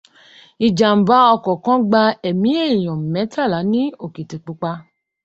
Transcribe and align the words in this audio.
Ìjàmbá 0.65 1.15
ọkọ̀ 1.33 1.53
kan 1.65 1.79
gba 1.89 2.01
ẹ̀mí 2.29 2.51
èèyàn 2.65 2.99
mẹ́tàlá 3.13 3.59
ní 3.71 3.81
Òkìtipupa 4.03 4.71